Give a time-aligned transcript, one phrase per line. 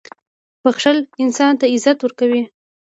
[0.63, 2.41] •بښل انسان ته عزت ورکوي.